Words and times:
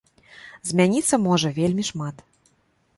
Змяніцца 0.69 1.21
можа 1.27 1.55
вельмі 1.61 1.89
шмат. 1.95 2.29